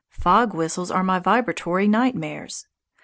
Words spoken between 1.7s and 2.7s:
nightmares.